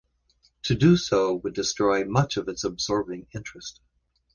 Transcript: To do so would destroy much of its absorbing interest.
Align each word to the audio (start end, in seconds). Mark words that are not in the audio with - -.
To 0.63 0.73
do 0.73 0.97
so 0.97 1.35
would 1.35 1.53
destroy 1.53 2.05
much 2.05 2.35
of 2.35 2.47
its 2.47 2.63
absorbing 2.63 3.27
interest. 3.35 3.81